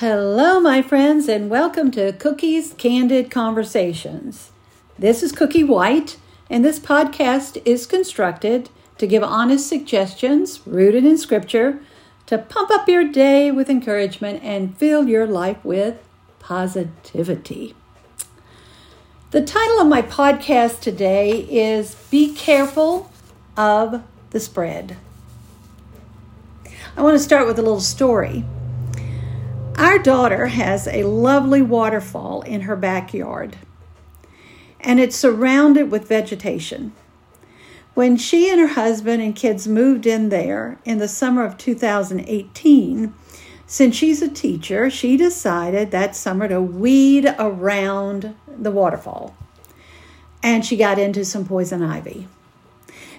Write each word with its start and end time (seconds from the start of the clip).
Hello, 0.00 0.58
my 0.60 0.80
friends, 0.80 1.28
and 1.28 1.50
welcome 1.50 1.90
to 1.90 2.14
Cookie's 2.14 2.72
Candid 2.78 3.30
Conversations. 3.30 4.50
This 4.98 5.22
is 5.22 5.30
Cookie 5.30 5.62
White, 5.62 6.16
and 6.48 6.64
this 6.64 6.78
podcast 6.78 7.60
is 7.66 7.84
constructed 7.84 8.70
to 8.96 9.06
give 9.06 9.22
honest 9.22 9.68
suggestions 9.68 10.66
rooted 10.66 11.04
in 11.04 11.18
Scripture 11.18 11.80
to 12.24 12.38
pump 12.38 12.70
up 12.70 12.88
your 12.88 13.04
day 13.04 13.50
with 13.50 13.68
encouragement 13.68 14.42
and 14.42 14.74
fill 14.78 15.06
your 15.06 15.26
life 15.26 15.62
with 15.62 16.02
positivity. 16.38 17.74
The 19.32 19.42
title 19.42 19.80
of 19.82 19.86
my 19.86 20.00
podcast 20.00 20.80
today 20.80 21.40
is 21.40 21.94
Be 22.10 22.32
Careful 22.32 23.12
of 23.54 24.02
the 24.30 24.40
Spread. 24.40 24.96
I 26.96 27.02
want 27.02 27.18
to 27.18 27.22
start 27.22 27.46
with 27.46 27.58
a 27.58 27.62
little 27.62 27.80
story. 27.80 28.46
Daughter 30.02 30.46
has 30.46 30.86
a 30.86 31.02
lovely 31.02 31.60
waterfall 31.60 32.40
in 32.42 32.62
her 32.62 32.74
backyard, 32.74 33.58
and 34.80 34.98
it's 34.98 35.14
surrounded 35.14 35.90
with 35.90 36.08
vegetation. 36.08 36.92
When 37.92 38.16
she 38.16 38.50
and 38.50 38.58
her 38.60 38.68
husband 38.68 39.20
and 39.22 39.36
kids 39.36 39.68
moved 39.68 40.06
in 40.06 40.30
there 40.30 40.78
in 40.86 40.98
the 40.98 41.08
summer 41.08 41.44
of 41.44 41.58
2018, 41.58 43.12
since 43.66 43.94
she's 43.94 44.22
a 44.22 44.28
teacher, 44.28 44.88
she 44.88 45.18
decided 45.18 45.90
that 45.90 46.16
summer 46.16 46.48
to 46.48 46.62
weed 46.62 47.26
around 47.38 48.34
the 48.48 48.70
waterfall. 48.70 49.36
And 50.42 50.64
she 50.64 50.78
got 50.78 50.98
into 50.98 51.26
some 51.26 51.44
poison 51.44 51.82
ivy. 51.82 52.26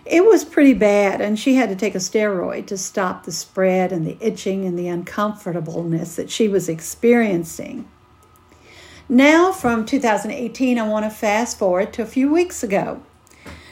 It 0.05 0.25
was 0.25 0.43
pretty 0.43 0.73
bad, 0.73 1.21
and 1.21 1.37
she 1.37 1.55
had 1.55 1.69
to 1.69 1.75
take 1.75 1.95
a 1.95 1.99
steroid 1.99 2.65
to 2.67 2.77
stop 2.77 3.23
the 3.23 3.31
spread 3.31 3.91
and 3.91 4.05
the 4.05 4.17
itching 4.19 4.65
and 4.65 4.77
the 4.77 4.87
uncomfortableness 4.87 6.15
that 6.15 6.29
she 6.29 6.47
was 6.47 6.67
experiencing. 6.67 7.87
Now, 9.07 9.51
from 9.51 9.85
2018, 9.85 10.79
I 10.79 10.87
want 10.87 11.05
to 11.05 11.09
fast 11.09 11.59
forward 11.59 11.93
to 11.93 12.01
a 12.01 12.07
few 12.07 12.31
weeks 12.31 12.63
ago. 12.63 13.01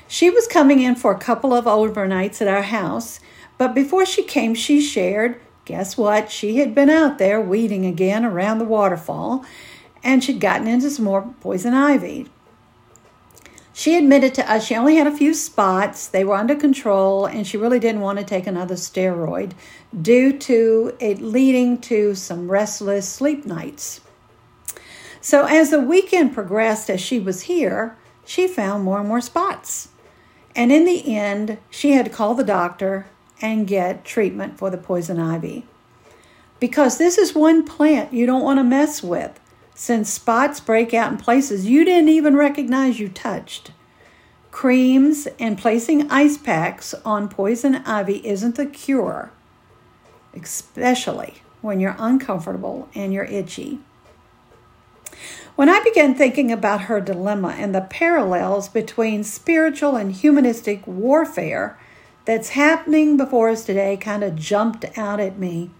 She 0.07 0.29
was 0.29 0.47
coming 0.47 0.81
in 0.81 0.95
for 0.95 1.11
a 1.11 1.19
couple 1.19 1.53
of 1.53 1.65
overnights 1.65 2.41
at 2.41 2.47
our 2.47 2.63
house, 2.63 3.19
but 3.57 3.73
before 3.73 4.05
she 4.05 4.23
came, 4.23 4.53
she 4.53 4.81
shared 4.81 5.39
guess 5.69 5.95
what? 5.95 6.31
She 6.31 6.57
had 6.57 6.73
been 6.73 6.89
out 6.89 7.19
there 7.19 7.39
weeding 7.39 7.85
again 7.85 8.25
around 8.25 8.57
the 8.57 8.65
waterfall, 8.65 9.45
and 10.03 10.23
she'd 10.23 10.39
gotten 10.39 10.67
into 10.67 10.89
some 10.89 11.05
more 11.05 11.31
poison 11.41 11.75
ivy. 11.75 12.27
She 13.79 13.95
admitted 13.95 14.33
to 14.33 14.51
us 14.51 14.65
she 14.65 14.75
only 14.75 14.97
had 14.97 15.07
a 15.07 15.15
few 15.15 15.33
spots, 15.33 16.05
they 16.05 16.25
were 16.25 16.35
under 16.35 16.53
control, 16.53 17.25
and 17.25 17.47
she 17.47 17.55
really 17.55 17.79
didn't 17.79 18.01
want 18.01 18.19
to 18.19 18.25
take 18.25 18.45
another 18.45 18.75
steroid 18.75 19.53
due 20.01 20.37
to 20.37 20.97
it 20.99 21.21
leading 21.21 21.79
to 21.83 22.13
some 22.13 22.51
restless 22.51 23.07
sleep 23.07 23.45
nights. 23.45 24.01
So, 25.21 25.45
as 25.45 25.69
the 25.69 25.79
weekend 25.79 26.33
progressed, 26.33 26.89
as 26.89 26.99
she 26.99 27.21
was 27.21 27.43
here, 27.43 27.95
she 28.25 28.49
found 28.49 28.83
more 28.83 28.99
and 28.99 29.07
more 29.07 29.21
spots. 29.21 29.87
And 30.57 30.73
in 30.73 30.83
the 30.83 31.15
end, 31.15 31.57
she 31.69 31.93
had 31.93 32.07
to 32.07 32.11
call 32.11 32.35
the 32.35 32.43
doctor 32.43 33.07
and 33.41 33.65
get 33.65 34.03
treatment 34.03 34.57
for 34.57 34.69
the 34.69 34.77
poison 34.77 35.21
ivy. 35.21 35.65
Because 36.59 36.97
this 36.97 37.17
is 37.17 37.33
one 37.33 37.65
plant 37.65 38.11
you 38.11 38.25
don't 38.25 38.43
want 38.43 38.59
to 38.59 38.63
mess 38.65 39.01
with 39.01 39.39
since 39.79 40.11
spots 40.11 40.59
break 40.59 40.93
out 40.93 41.09
in 41.09 41.17
places 41.17 41.65
you 41.65 41.85
didn't 41.85 42.09
even 42.09 42.35
recognize 42.35 42.99
you 42.99 43.07
touched. 43.07 43.71
Creams 44.51 45.25
and 45.39 45.57
placing 45.57 46.11
ice 46.11 46.37
packs 46.37 46.93
on 47.05 47.29
poison 47.29 47.75
ivy 47.85 48.17
isn't 48.27 48.55
the 48.55 48.65
cure, 48.65 49.31
especially 50.33 51.35
when 51.61 51.79
you're 51.79 51.95
uncomfortable 51.97 52.89
and 52.93 53.13
you're 53.13 53.23
itchy. 53.23 53.79
When 55.55 55.69
I 55.69 55.81
began 55.81 56.13
thinking 56.13 56.51
about 56.51 56.81
her 56.81 56.99
dilemma 56.99 57.55
and 57.57 57.73
the 57.73 57.87
parallels 57.89 58.67
between 58.67 59.23
spiritual 59.23 59.95
and 59.95 60.11
humanistic 60.11 60.85
warfare 60.85 61.79
that's 62.25 62.49
happening 62.49 63.15
before 63.15 63.47
us 63.47 63.63
today, 63.63 63.95
kind 63.95 64.25
of 64.25 64.35
jumped 64.35 64.97
out 64.97 65.21
at 65.21 65.39
me. 65.39 65.71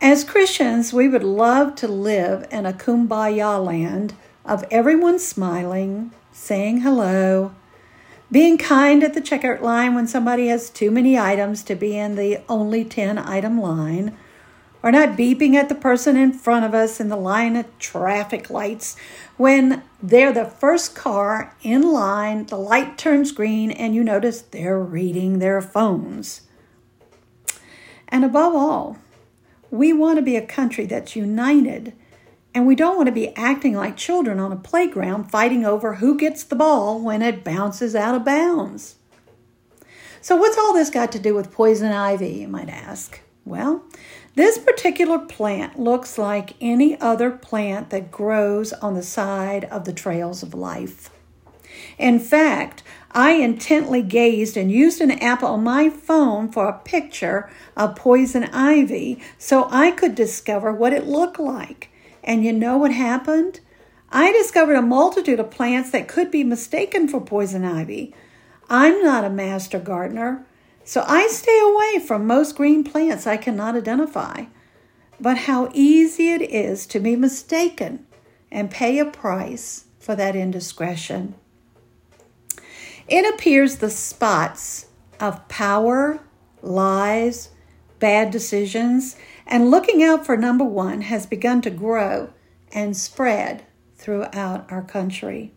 As 0.00 0.24
Christians, 0.24 0.92
we 0.92 1.08
would 1.08 1.24
love 1.24 1.74
to 1.76 1.88
live 1.88 2.46
in 2.50 2.66
a 2.66 2.72
kumbaya 2.72 3.64
land 3.64 4.14
of 4.44 4.62
everyone 4.70 5.18
smiling, 5.18 6.12
saying 6.30 6.82
hello, 6.82 7.54
being 8.30 8.58
kind 8.58 9.02
at 9.02 9.14
the 9.14 9.22
checkout 9.22 9.62
line 9.62 9.94
when 9.94 10.06
somebody 10.06 10.48
has 10.48 10.68
too 10.68 10.90
many 10.90 11.18
items 11.18 11.62
to 11.64 11.74
be 11.74 11.96
in 11.96 12.14
the 12.14 12.42
only 12.46 12.84
10 12.84 13.16
item 13.16 13.58
line, 13.58 14.14
or 14.82 14.92
not 14.92 15.16
beeping 15.16 15.54
at 15.54 15.70
the 15.70 15.74
person 15.74 16.14
in 16.14 16.30
front 16.30 16.66
of 16.66 16.74
us 16.74 17.00
in 17.00 17.08
the 17.08 17.16
line 17.16 17.56
at 17.56 17.78
traffic 17.80 18.50
lights 18.50 18.96
when 19.38 19.82
they're 20.02 20.32
the 20.32 20.44
first 20.44 20.94
car 20.94 21.56
in 21.62 21.80
line, 21.80 22.44
the 22.46 22.58
light 22.58 22.98
turns 22.98 23.32
green, 23.32 23.70
and 23.70 23.94
you 23.94 24.04
notice 24.04 24.42
they're 24.42 24.78
reading 24.78 25.38
their 25.38 25.62
phones. 25.62 26.42
And 28.08 28.26
above 28.26 28.54
all, 28.54 28.98
we 29.76 29.92
want 29.92 30.16
to 30.16 30.22
be 30.22 30.36
a 30.36 30.46
country 30.46 30.86
that's 30.86 31.16
united, 31.16 31.92
and 32.54 32.66
we 32.66 32.74
don't 32.74 32.96
want 32.96 33.06
to 33.06 33.12
be 33.12 33.34
acting 33.36 33.74
like 33.74 33.96
children 33.96 34.38
on 34.38 34.52
a 34.52 34.56
playground 34.56 35.30
fighting 35.30 35.64
over 35.64 35.96
who 35.96 36.16
gets 36.16 36.42
the 36.44 36.56
ball 36.56 37.00
when 37.00 37.22
it 37.22 37.44
bounces 37.44 37.94
out 37.94 38.14
of 38.14 38.24
bounds. 38.24 38.96
So, 40.20 40.36
what's 40.36 40.58
all 40.58 40.74
this 40.74 40.90
got 40.90 41.12
to 41.12 41.18
do 41.18 41.34
with 41.34 41.52
poison 41.52 41.92
ivy, 41.92 42.30
you 42.30 42.48
might 42.48 42.68
ask? 42.68 43.20
Well, 43.44 43.84
this 44.34 44.58
particular 44.58 45.18
plant 45.20 45.78
looks 45.78 46.18
like 46.18 46.54
any 46.60 47.00
other 47.00 47.30
plant 47.30 47.90
that 47.90 48.10
grows 48.10 48.72
on 48.72 48.94
the 48.94 49.02
side 49.02 49.64
of 49.66 49.84
the 49.84 49.92
trails 49.92 50.42
of 50.42 50.52
life. 50.52 51.10
In 51.98 52.18
fact, 52.18 52.82
I 53.12 53.32
intently 53.32 54.02
gazed 54.02 54.56
and 54.56 54.70
used 54.70 55.00
an 55.00 55.10
app 55.10 55.42
on 55.42 55.64
my 55.64 55.88
phone 55.88 56.52
for 56.52 56.68
a 56.68 56.78
picture 56.78 57.48
of 57.76 57.96
poison 57.96 58.44
ivy 58.44 59.22
so 59.38 59.68
I 59.70 59.90
could 59.90 60.14
discover 60.14 60.72
what 60.72 60.92
it 60.92 61.06
looked 61.06 61.38
like. 61.38 61.90
And 62.22 62.44
you 62.44 62.52
know 62.52 62.76
what 62.76 62.92
happened? 62.92 63.60
I 64.10 64.32
discovered 64.32 64.76
a 64.76 64.82
multitude 64.82 65.40
of 65.40 65.50
plants 65.50 65.90
that 65.90 66.08
could 66.08 66.30
be 66.30 66.44
mistaken 66.44 67.08
for 67.08 67.20
poison 67.20 67.64
ivy. 67.64 68.14
I'm 68.68 69.02
not 69.02 69.24
a 69.24 69.30
master 69.30 69.78
gardener, 69.78 70.44
so 70.84 71.04
I 71.06 71.28
stay 71.28 71.58
away 71.58 72.06
from 72.06 72.26
most 72.26 72.56
green 72.56 72.84
plants 72.84 73.26
I 73.26 73.36
cannot 73.36 73.76
identify. 73.76 74.44
But 75.20 75.38
how 75.38 75.70
easy 75.72 76.32
it 76.32 76.42
is 76.42 76.86
to 76.88 77.00
be 77.00 77.16
mistaken 77.16 78.06
and 78.50 78.70
pay 78.70 78.98
a 78.98 79.06
price 79.06 79.84
for 79.98 80.14
that 80.16 80.36
indiscretion. 80.36 81.34
It 83.08 83.34
appears 83.34 83.76
the 83.76 83.90
spots 83.90 84.86
of 85.20 85.46
power, 85.48 86.20
lies, 86.60 87.50
bad 88.00 88.30
decisions, 88.30 89.16
and 89.46 89.70
looking 89.70 90.02
out 90.02 90.26
for 90.26 90.36
number 90.36 90.64
one 90.64 91.02
has 91.02 91.24
begun 91.24 91.62
to 91.62 91.70
grow 91.70 92.30
and 92.72 92.96
spread 92.96 93.64
throughout 93.96 94.70
our 94.70 94.82
country. 94.82 95.52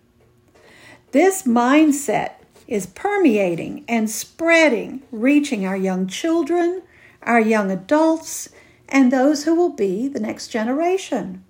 This 1.11 1.43
mindset 1.43 2.33
is 2.67 2.85
permeating 2.85 3.83
and 3.87 4.09
spreading, 4.09 5.01
reaching 5.11 5.65
our 5.65 5.75
young 5.75 6.05
children, 6.05 6.83
our 7.23 7.41
young 7.41 7.71
adults, 7.71 8.49
and 8.87 9.11
those 9.11 9.45
who 9.45 9.55
will 9.55 9.73
be 9.73 10.07
the 10.07 10.19
next 10.19 10.49
generation. 10.49 11.43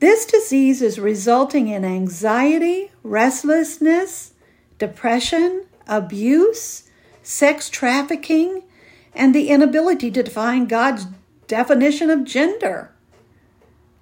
This 0.00 0.26
disease 0.26 0.82
is 0.82 0.98
resulting 0.98 1.68
in 1.68 1.84
anxiety, 1.84 2.90
restlessness, 3.04 4.32
depression, 4.78 5.66
abuse, 5.86 6.84
sex 7.22 7.68
trafficking, 7.68 8.62
and 9.14 9.34
the 9.34 9.48
inability 9.48 10.10
to 10.10 10.22
define 10.22 10.66
God's 10.66 11.06
definition 11.46 12.10
of 12.10 12.24
gender. 12.24 12.92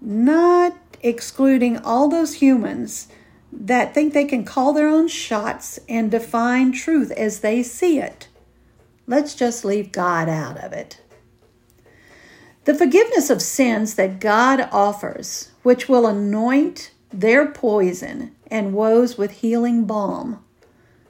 Not 0.01 0.77
excluding 1.03 1.79
all 1.79 2.09
those 2.09 2.35
humans 2.35 3.09
that 3.53 3.95
think 3.95 4.13
they 4.13 4.25
can 4.25 4.45
call 4.45 4.73
their 4.73 4.89
own 4.89 5.09
shots 5.09 5.79
and 5.89 6.11
define 6.11 6.73
truth 6.73 7.11
as 7.13 7.41
they 7.41 7.63
see 7.63 7.99
it. 7.99 8.29
Let's 9.07 9.35
just 9.35 9.65
leave 9.65 9.93
God 9.93 10.29
out 10.29 10.63
of 10.63 10.73
it. 10.73 11.01
The 12.65 12.75
forgiveness 12.75 13.31
of 13.31 13.43
sins 13.43 13.95
that 13.95 14.21
God 14.21 14.69
offers, 14.73 15.51
which 15.63 15.89
will 15.89 16.07
anoint 16.07 16.91
their 17.13 17.47
poison 17.47 18.35
and 18.51 18.75
woes 18.75 19.17
with 19.19 19.31
healing 19.31 19.85
balm, 19.85 20.44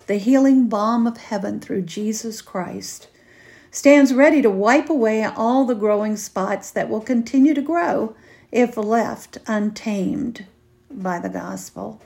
the 0.07 0.17
healing 0.17 0.69
balm 0.69 1.07
of 1.07 1.17
heaven 1.17 1.61
through 1.61 1.83
Jesus 1.83 2.43
Christ, 2.43 3.09
stands 3.71 4.15
ready 4.15 4.41
to 4.41 4.51
wipe 4.51 4.89
away 4.89 5.25
all 5.25 5.65
the 5.65 5.75
growing 5.75 6.17
spots 6.17 6.71
that 6.71 6.89
will 6.89 7.01
continue 7.01 7.55
to 7.55 7.63
grow 7.63 8.15
if 8.53 8.77
left 8.77 9.39
untamed 9.47 10.47
by 10.91 11.19
the 11.19 11.29
gospel. 11.29 12.01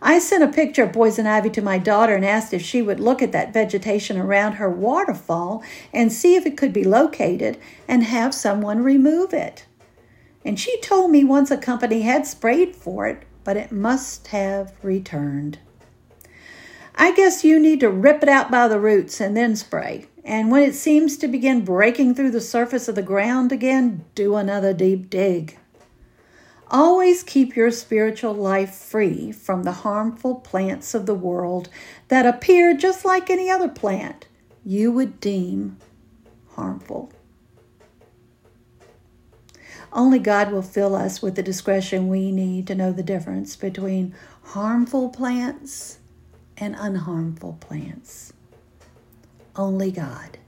I 0.00 0.18
sent 0.18 0.44
a 0.44 0.48
picture 0.48 0.84
of 0.84 0.92
poison 0.92 1.26
ivy 1.26 1.50
to 1.50 1.62
my 1.62 1.78
daughter 1.78 2.14
and 2.14 2.24
asked 2.24 2.52
if 2.52 2.62
she 2.62 2.82
would 2.82 3.00
look 3.00 3.22
at 3.22 3.32
that 3.32 3.52
vegetation 3.52 4.18
around 4.18 4.54
her 4.54 4.70
waterfall 4.70 5.62
and 5.92 6.12
see 6.12 6.36
if 6.36 6.44
it 6.44 6.56
could 6.56 6.72
be 6.72 6.84
located 6.84 7.58
and 7.88 8.04
have 8.04 8.34
someone 8.34 8.82
remove 8.82 9.32
it. 9.32 9.66
And 10.44 10.60
she 10.60 10.78
told 10.80 11.10
me 11.10 11.24
once 11.24 11.50
a 11.50 11.56
company 11.56 12.02
had 12.02 12.26
sprayed 12.26 12.76
for 12.76 13.06
it, 13.06 13.22
but 13.44 13.56
it 13.56 13.72
must 13.72 14.28
have 14.28 14.74
returned. 14.82 15.58
I 16.96 17.12
guess 17.12 17.44
you 17.44 17.58
need 17.58 17.80
to 17.80 17.90
rip 17.90 18.22
it 18.22 18.28
out 18.28 18.50
by 18.50 18.68
the 18.68 18.78
roots 18.78 19.20
and 19.20 19.36
then 19.36 19.56
spray. 19.56 20.06
And 20.24 20.50
when 20.50 20.62
it 20.62 20.74
seems 20.74 21.16
to 21.18 21.28
begin 21.28 21.64
breaking 21.64 22.14
through 22.14 22.30
the 22.30 22.40
surface 22.40 22.88
of 22.88 22.94
the 22.94 23.02
ground 23.02 23.52
again, 23.52 24.04
do 24.14 24.36
another 24.36 24.72
deep 24.72 25.10
dig. 25.10 25.58
Always 26.70 27.22
keep 27.22 27.56
your 27.56 27.70
spiritual 27.70 28.32
life 28.32 28.74
free 28.74 29.32
from 29.32 29.64
the 29.64 29.72
harmful 29.72 30.36
plants 30.36 30.94
of 30.94 31.06
the 31.06 31.14
world 31.14 31.68
that 32.08 32.26
appear 32.26 32.74
just 32.74 33.04
like 33.04 33.28
any 33.28 33.50
other 33.50 33.68
plant 33.68 34.26
you 34.64 34.90
would 34.90 35.20
deem 35.20 35.76
harmful. 36.52 37.12
Only 39.92 40.18
God 40.18 40.50
will 40.50 40.62
fill 40.62 40.96
us 40.96 41.20
with 41.20 41.34
the 41.36 41.42
discretion 41.42 42.08
we 42.08 42.32
need 42.32 42.66
to 42.68 42.74
know 42.74 42.92
the 42.92 43.02
difference 43.02 43.56
between 43.56 44.14
harmful 44.42 45.10
plants 45.10 45.98
and 46.56 46.74
unharmful 46.76 47.60
plants. 47.60 48.32
Only 49.56 49.90
God. 49.90 50.38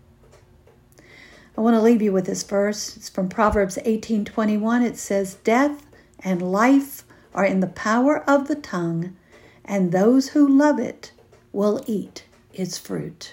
I 1.56 1.61
want 1.61 1.75
to 1.75 1.82
leave 1.82 2.03
you 2.03 2.12
with 2.12 2.26
this 2.26 2.43
verse. 2.43 2.97
It's 2.97 3.08
from 3.08 3.29
Proverbs 3.29 3.79
18:21. 3.85 4.82
It 4.82 4.99
says, 4.99 5.37
"Death 5.43 5.82
and 6.20 6.53
life 6.53 7.05
are 7.35 7.44
in 7.44 7.61
the 7.61 7.67
power 7.67 8.29
of 8.29 8.49
the 8.49 8.55
tongue, 8.55 9.17
and 9.64 9.91
those 9.91 10.29
who 10.29 10.47
love 10.47 10.79
it 10.79 11.12
will 11.53 11.82
eat 11.87 12.25
its 12.53 12.76
fruit." 12.76 13.32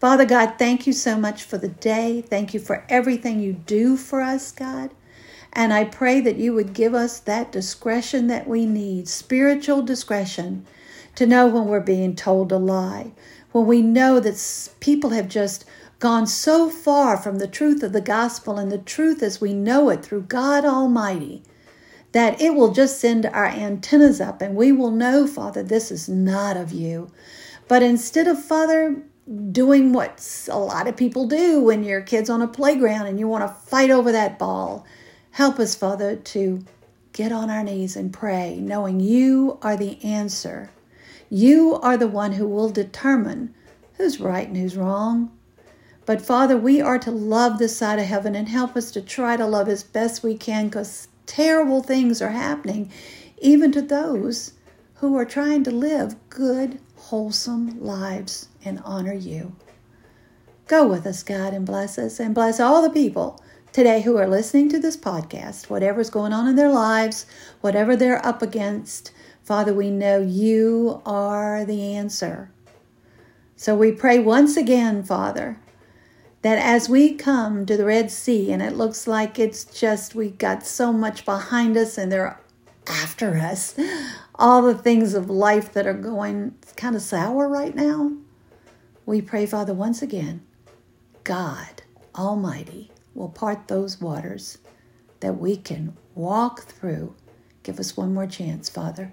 Father 0.00 0.24
God, 0.24 0.54
thank 0.58 0.86
you 0.86 0.92
so 0.92 1.16
much 1.18 1.44
for 1.44 1.58
the 1.58 1.68
day. 1.68 2.22
Thank 2.22 2.54
you 2.54 2.60
for 2.60 2.84
everything 2.88 3.38
you 3.38 3.52
do 3.52 3.96
for 3.96 4.22
us, 4.22 4.50
God. 4.50 4.90
And 5.52 5.72
I 5.72 5.84
pray 5.84 6.20
that 6.20 6.36
you 6.36 6.54
would 6.54 6.72
give 6.72 6.94
us 6.94 7.20
that 7.20 7.52
discretion 7.52 8.26
that 8.28 8.48
we 8.48 8.64
need, 8.66 9.08
spiritual 9.08 9.82
discretion, 9.82 10.64
to 11.16 11.26
know 11.26 11.46
when 11.46 11.66
we're 11.66 11.80
being 11.80 12.14
told 12.14 12.52
a 12.52 12.58
lie, 12.58 13.12
when 13.52 13.66
we 13.66 13.82
know 13.82 14.20
that 14.20 14.70
people 14.80 15.10
have 15.10 15.28
just 15.28 15.64
gone 15.98 16.26
so 16.26 16.70
far 16.70 17.16
from 17.16 17.38
the 17.38 17.46
truth 17.46 17.82
of 17.82 17.92
the 17.92 18.00
gospel 18.00 18.58
and 18.58 18.72
the 18.72 18.78
truth 18.78 19.22
as 19.22 19.40
we 19.40 19.52
know 19.52 19.90
it 19.90 20.02
through 20.02 20.22
God 20.22 20.64
Almighty 20.64 21.42
that 22.12 22.40
it 22.40 22.54
will 22.54 22.72
just 22.72 22.98
send 22.98 23.26
our 23.26 23.46
antennas 23.46 24.20
up 24.20 24.42
and 24.42 24.56
we 24.56 24.72
will 24.72 24.90
know, 24.90 25.26
Father, 25.26 25.62
this 25.62 25.92
is 25.92 26.08
not 26.08 26.56
of 26.56 26.72
you. 26.72 27.10
But 27.68 27.82
instead 27.82 28.26
of, 28.26 28.42
Father, 28.42 29.00
doing 29.52 29.92
what 29.92 30.48
a 30.50 30.58
lot 30.58 30.88
of 30.88 30.96
people 30.96 31.28
do 31.28 31.62
when 31.62 31.84
your 31.84 32.00
kid's 32.00 32.30
on 32.30 32.42
a 32.42 32.48
playground 32.48 33.06
and 33.06 33.18
you 33.18 33.28
want 33.28 33.44
to 33.44 33.60
fight 33.66 33.90
over 33.90 34.10
that 34.10 34.38
ball, 34.38 34.84
help 35.30 35.60
us, 35.60 35.74
Father, 35.74 36.16
to 36.16 36.64
get 37.12 37.30
on 37.30 37.50
our 37.50 37.62
knees 37.62 37.94
and 37.94 38.12
pray, 38.12 38.56
knowing 38.60 38.98
you 38.98 39.58
are 39.62 39.76
the 39.76 40.02
answer 40.02 40.70
you 41.30 41.76
are 41.76 41.96
the 41.96 42.08
one 42.08 42.32
who 42.32 42.46
will 42.46 42.68
determine 42.68 43.54
who's 43.94 44.20
right 44.20 44.48
and 44.48 44.56
who's 44.56 44.76
wrong. 44.76 45.30
But 46.04 46.20
Father, 46.20 46.56
we 46.56 46.80
are 46.80 46.98
to 46.98 47.10
love 47.10 47.58
this 47.58 47.76
side 47.76 48.00
of 48.00 48.06
heaven 48.06 48.34
and 48.34 48.48
help 48.48 48.76
us 48.76 48.90
to 48.90 49.00
try 49.00 49.36
to 49.36 49.46
love 49.46 49.68
as 49.68 49.84
best 49.84 50.24
we 50.24 50.36
can 50.36 50.66
because 50.66 51.06
terrible 51.26 51.82
things 51.82 52.20
are 52.20 52.30
happening, 52.30 52.90
even 53.40 53.70
to 53.72 53.80
those 53.80 54.54
who 54.94 55.16
are 55.16 55.24
trying 55.24 55.62
to 55.64 55.70
live 55.70 56.16
good, 56.28 56.80
wholesome 56.96 57.80
lives 57.80 58.48
and 58.64 58.82
honor 58.84 59.14
you. 59.14 59.54
Go 60.66 60.86
with 60.86 61.06
us, 61.06 61.22
God, 61.22 61.54
and 61.54 61.64
bless 61.64 61.96
us, 61.96 62.18
and 62.18 62.34
bless 62.34 62.58
all 62.58 62.82
the 62.82 62.90
people 62.90 63.40
today 63.72 64.02
who 64.02 64.16
are 64.16 64.26
listening 64.26 64.68
to 64.68 64.78
this 64.78 64.96
podcast, 64.96 65.70
whatever's 65.70 66.10
going 66.10 66.32
on 66.32 66.48
in 66.48 66.56
their 66.56 66.72
lives, 66.72 67.26
whatever 67.60 67.94
they're 67.94 68.24
up 68.26 68.42
against. 68.42 69.12
Father, 69.44 69.72
we 69.72 69.90
know 69.90 70.20
you 70.20 71.00
are 71.06 71.64
the 71.64 71.94
answer. 71.94 72.50
So 73.54 73.76
we 73.76 73.92
pray 73.92 74.18
once 74.18 74.56
again, 74.56 75.02
Father, 75.02 75.58
that 76.42 76.58
as 76.58 76.88
we 76.88 77.14
come 77.14 77.64
to 77.66 77.76
the 77.76 77.84
Red 77.84 78.10
Sea 78.10 78.52
and 78.52 78.62
it 78.62 78.76
looks 78.76 79.06
like 79.06 79.38
it's 79.38 79.64
just 79.64 80.14
we 80.14 80.30
got 80.30 80.64
so 80.64 80.92
much 80.92 81.24
behind 81.24 81.76
us 81.76 81.96
and 81.98 82.10
they're 82.10 82.40
after 82.86 83.36
us, 83.36 83.78
all 84.34 84.62
the 84.62 84.74
things 84.74 85.14
of 85.14 85.30
life 85.30 85.72
that 85.74 85.86
are 85.86 85.94
going 85.94 86.54
kind 86.76 86.96
of 86.96 87.02
sour 87.02 87.48
right 87.48 87.74
now, 87.74 88.12
we 89.06 89.20
pray, 89.20 89.46
Father, 89.46 89.74
once 89.74 90.02
again, 90.02 90.42
God 91.22 91.82
Almighty 92.16 92.90
will 93.14 93.28
part 93.28 93.68
those 93.68 94.00
waters 94.00 94.58
that 95.20 95.38
we 95.38 95.56
can 95.56 95.96
walk 96.14 96.62
through. 96.62 97.14
Give 97.62 97.78
us 97.78 97.96
one 97.96 98.14
more 98.14 98.26
chance, 98.26 98.68
Father. 98.68 99.12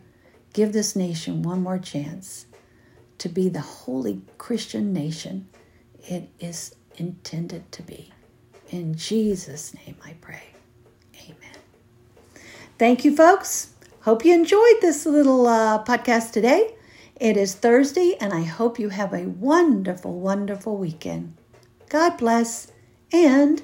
Give 0.53 0.73
this 0.73 0.95
nation 0.95 1.43
one 1.43 1.61
more 1.61 1.79
chance 1.79 2.45
to 3.17 3.29
be 3.29 3.49
the 3.49 3.61
holy 3.61 4.21
Christian 4.37 4.93
nation 4.93 5.47
it 5.99 6.29
is 6.39 6.75
intended 6.95 7.71
to 7.73 7.83
be. 7.83 8.11
In 8.69 8.95
Jesus' 8.95 9.73
name 9.73 9.95
I 10.03 10.13
pray. 10.21 10.43
Amen. 11.23 11.57
Thank 12.77 13.05
you, 13.05 13.15
folks. 13.15 13.73
Hope 14.01 14.23
you 14.23 14.33
enjoyed 14.33 14.81
this 14.81 15.05
little 15.05 15.47
uh, 15.47 15.83
podcast 15.83 16.31
today. 16.31 16.75
It 17.19 17.35
is 17.35 17.55
Thursday, 17.55 18.15
and 18.21 18.33
I 18.33 18.43
hope 18.43 18.79
you 18.79 18.89
have 18.89 19.13
a 19.13 19.27
wonderful, 19.27 20.19
wonderful 20.19 20.77
weekend. 20.77 21.35
God 21.89 22.17
bless, 22.17 22.71
and 23.11 23.63